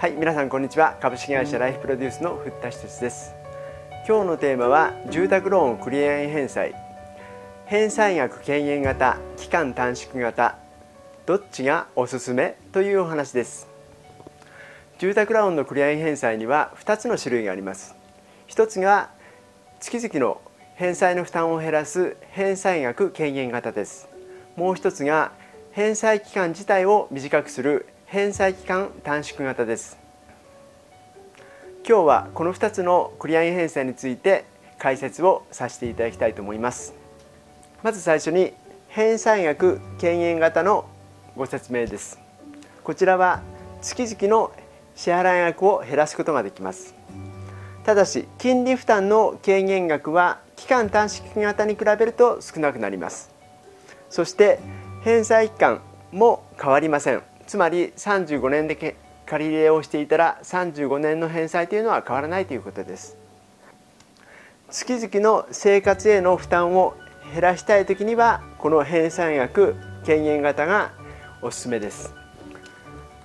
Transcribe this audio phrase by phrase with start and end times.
[0.00, 0.96] はい皆さんこんにちは。
[0.98, 3.34] 株式会社ライフプロデュースのふったし哲です。
[4.08, 6.74] 今日のテーマは住宅ローンクリア返済。
[7.66, 10.56] 返済額軽減型期間短縮型
[11.26, 12.56] どっちがおすすめ？
[12.72, 13.68] というお話です。
[14.98, 17.94] 住宅ローンのクリア返済には2つの種類があります。
[18.46, 19.10] 一つが
[19.80, 20.40] 月々の
[20.76, 24.08] 返済の負担を減らす返済額軽減型です。
[24.56, 25.32] もう一つが
[25.72, 29.96] 返済期間自体を短くする返済期間短縮型です。
[31.88, 34.46] 今日はこの2つのクリアイン返済について
[34.80, 36.92] 解説をさせていただきたいと思います。
[37.84, 38.52] まず最初に
[38.88, 40.86] 返済額軽減型の
[41.36, 42.18] ご説明です。
[42.82, 43.42] こちらは
[43.80, 44.50] 月々の
[44.96, 46.96] 支払い額を減らすことができます。
[47.84, 53.30] ただし金利負担の軽減額は期間短縮型に比べると少なくなります。
[54.08, 54.58] そして
[55.04, 57.29] 返済期間も変わりません。
[57.50, 58.94] つまり35年で
[59.26, 63.16] 借り入れをしていたら35年の返済というのは変わらないということです。
[64.70, 66.94] 月々の生活への負担を
[67.32, 69.74] 減らしたい時にはこの返済額
[70.06, 70.92] 軽減型が
[71.42, 72.14] おすすめです。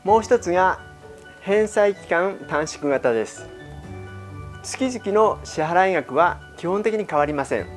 [0.03, 0.79] もう一つが
[1.41, 3.45] 返済期間短縮型です。
[4.63, 7.67] 月々の支払額は基本的に変わりません。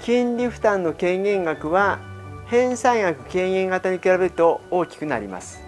[0.00, 1.98] 金利負担の軽減額は
[2.50, 5.62] 返済額軽減型に比べると大きくなります。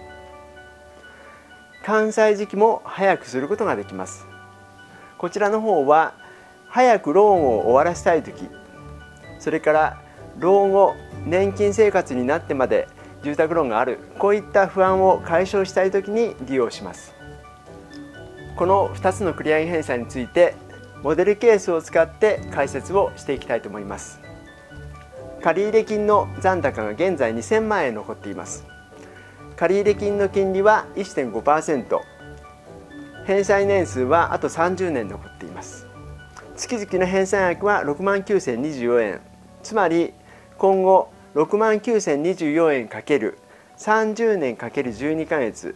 [1.85, 4.25] 完済時期も早くすることができます。
[5.17, 6.13] こちらの方は
[6.67, 8.49] 早くローンを終わらせたい時
[9.39, 10.01] それから
[10.39, 10.95] 老後
[11.25, 12.89] 年金生活になってまで
[13.23, 17.15] 住宅ローンがあるこういった不安を解消したい時に利用します。
[18.57, 20.55] この2つのクリア返済について
[21.01, 24.22] モデルケースを使って解説をしていきたいと思います。
[25.43, 28.65] 借入金の残高が現在2000万円残っています。
[29.57, 31.99] 借入金の金利は1.5%
[33.25, 35.85] 返済年数はあと30年残っています。
[36.55, 39.21] 月々の返済額は6万9024円。
[39.63, 40.13] つまり
[40.57, 43.37] 今後6万9024円かける
[43.77, 45.75] 30年かける12ヶ月。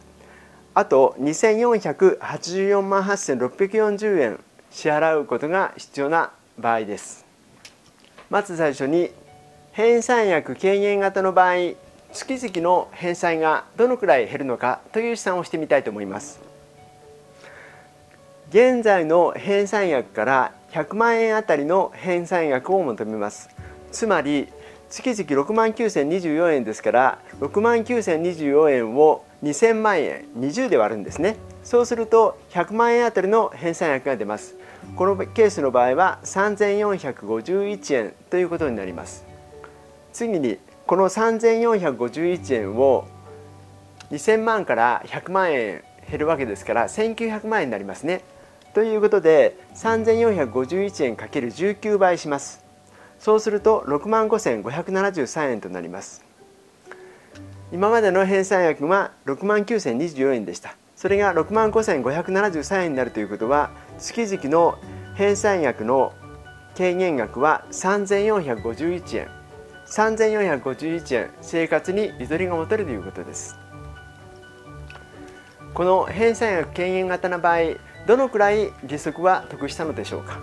[0.75, 4.39] あと2484万8640円
[4.71, 7.25] 支払うことが必要な場合です。
[8.29, 9.11] まず最初に
[9.77, 11.75] 返済額軽減型の場合
[12.11, 16.39] 月々の返済がどのくらい減るのかという試算をしてみたいと思います。
[18.49, 23.51] 現在の返済額から100万円あたりの返済額を求めます。
[23.91, 24.47] つまり
[24.89, 31.35] 月々6万9024円ですから6万9024円を2000万円20で割るんですね。
[31.63, 34.55] そうすると100万円あたりの返済額が出ます。
[34.95, 39.36] このケースの場合は3451円ということになります。
[40.17, 40.57] 次に
[40.87, 43.07] この3451円を
[44.09, 48.23] 2000万から100万円減るわけですから1900万円になりますね。
[48.73, 52.65] ということで3451円 ×19 倍します。
[53.19, 56.25] そうすると6万5573円となります。
[57.71, 60.75] 今までの返済額は6万9024円でした。
[60.95, 64.79] それが6万5573円になるということは月々の
[65.13, 66.11] 返済額の
[66.75, 69.36] 軽減額は3451円
[69.87, 73.57] 3451円生活にゆとりが持てるということです。
[75.73, 77.59] この返済額軽減型の場合
[78.07, 80.41] どのくらい利息は得したのでしょうか？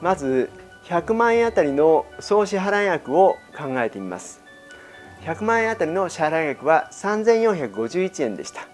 [0.00, 0.50] まず
[0.84, 4.42] 100万円あたりの総支払額を考えてみます。
[5.22, 8.66] 100万円あたりの支払額は3451円でした。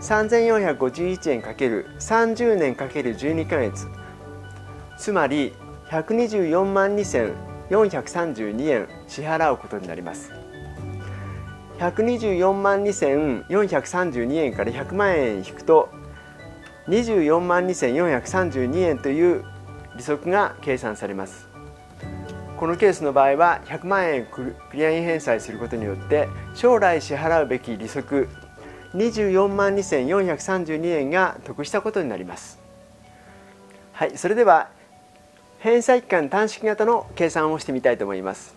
[0.00, 3.88] 3451円かける30年かける12ヶ月。
[4.96, 5.52] つまり
[5.90, 10.32] 124万2000 432円支払うことになります。
[11.78, 15.88] 124万2432円から100万円引くと
[16.88, 19.44] 24万2432円という
[19.96, 21.48] 利息が計算されます。
[22.56, 28.28] このケースの場合は100万円クリアイン返済することによって将来支払うべき利息
[28.94, 32.60] 24万2432円が得したことになります。
[33.92, 34.70] はいそれでは
[35.62, 38.52] 返済期間短縮型の計算をしてみたいと思います。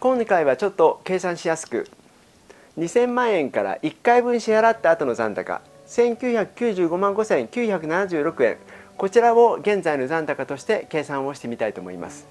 [0.00, 1.88] 今回はちょっと計算しやすく
[2.76, 8.58] 2000万円から1回分支払った後の残高1995万5976円。
[8.98, 12.26] こちらを現在の残高として計算をしてみたいと思います。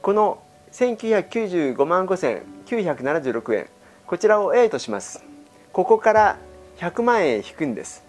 [0.00, 0.40] この
[0.70, 3.66] 1995万5976円
[4.06, 5.24] こちらを A とします。
[5.72, 6.36] ここから
[6.76, 8.04] 100万円引くんです。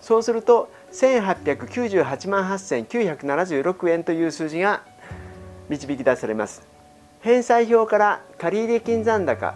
[0.00, 4.82] そうすると1898万8976円という数字が
[5.68, 6.66] 導き出されます。
[7.20, 9.54] 返済表から借入金残高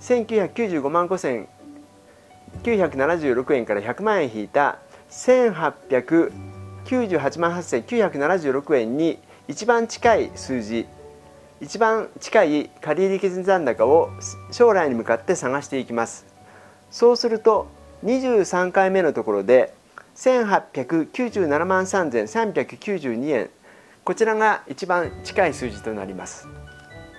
[0.00, 4.78] 1995万5976円から100万円引いた
[5.10, 9.18] 1898万8976円に
[9.48, 10.86] 一番近い数字
[11.60, 14.08] 一番近い借入金残高を
[14.50, 16.24] 将来に向かって探していきます。
[16.90, 17.68] そうすると
[18.04, 19.74] 23回目のところで
[20.20, 23.50] 1897万3392円。
[24.04, 26.46] こちらが一番近い数字となります。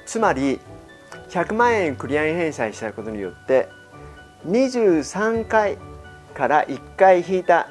[0.06, 0.59] つまり
[1.30, 3.69] 100万円繰り上げ返済したことによって
[4.45, 5.77] 23回
[6.36, 7.68] から1回引いた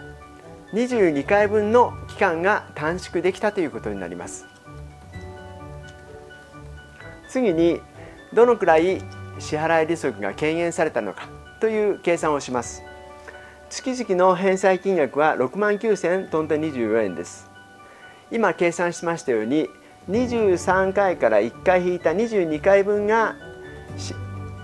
[0.72, 4.46] 22回分の期間が短縮できたということになります。
[7.28, 7.80] 次に
[8.32, 9.00] どのくらい
[9.38, 11.28] 支払い利息が軽減されたのか
[11.60, 12.82] という計算をします。
[13.70, 17.48] 月々の返済金額は6万9000トント24円です。
[18.32, 19.68] 今計算しましたように
[20.08, 23.36] 23回から1回引いた22回分が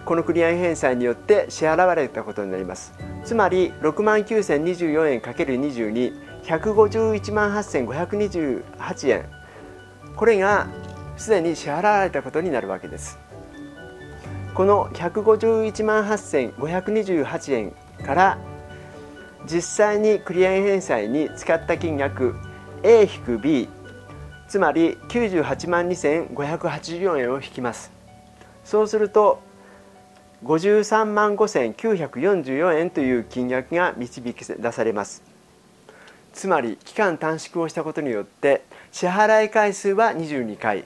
[0.05, 2.95] この繰り上げ返済によって支払われたことになります。
[3.25, 9.31] つまり6万9024円 ×22 151万8528円。
[10.17, 10.67] これが
[11.17, 13.21] すでに支払われたことになるわけです。
[14.53, 17.73] この151万8528円
[18.05, 18.39] から
[19.47, 22.35] 実際に繰り上げ返済に使った金額
[22.83, 23.69] A-B
[24.49, 27.91] つまり98万2584円を引きます。
[28.65, 29.41] そうすると
[30.45, 35.23] 53万5944円という金額が導き出されます。
[36.33, 40.85] つまり期間短縮をしたことによって支払い回数は22回。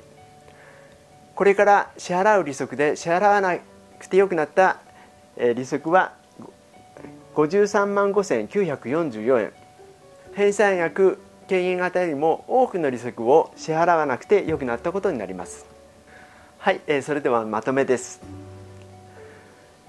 [1.35, 3.59] これから支払う利息で支払わな
[3.99, 4.77] くてよくなった
[5.37, 6.19] 利息は
[7.35, 9.53] 53万5944円。
[10.35, 11.19] 返済額
[11.49, 15.67] 軽減型よりも多くの利息を支払わなくてよくなったことになります。
[16.59, 18.21] はい、えそれではまとめです。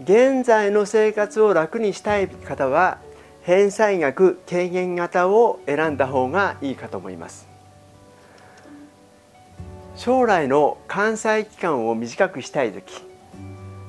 [0.04, 2.98] 現在の生活を楽にしたい方は
[3.44, 7.52] 返済額軽減型を選んだ方がいいかと思います。
[9.96, 12.84] 将来の完済期間を短くしたい時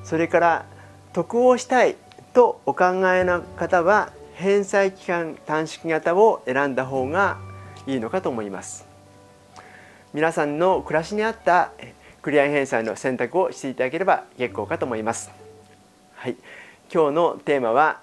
[0.03, 0.65] それから
[1.11, 1.95] 得をしたい
[2.33, 7.37] とお考えの方は返済期間短縮型を選んだ方が
[7.87, 8.85] いいのかと思います
[10.13, 11.71] 皆さんの暮らしに合った
[12.21, 15.31] 繰り上げ返済の選択をしていただければ結構かと思います
[16.15, 16.37] はい、
[16.93, 17.99] 今日のテーマは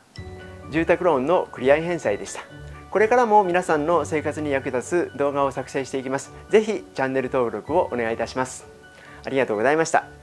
[0.70, 2.42] 住宅ローンの繰り上げ返済でした
[2.90, 6.32] これからも皆さんの生活に役立つ動画を作成していきます。
[6.50, 8.66] ぜひチャンネル登録をお願いいたします。
[9.24, 10.19] ありがとうございました。